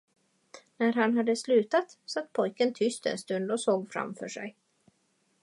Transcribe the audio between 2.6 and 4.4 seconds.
tyst en stund och såg framför